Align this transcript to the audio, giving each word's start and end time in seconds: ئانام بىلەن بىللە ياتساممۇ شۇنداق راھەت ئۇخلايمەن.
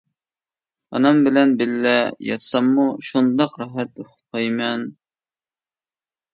ئانام 0.95 1.19
بىلەن 1.27 1.53
بىللە 1.59 1.91
ياتساممۇ 2.29 2.87
شۇنداق 3.11 3.61
راھەت 3.65 4.05
ئۇخلايمەن. 4.07 4.91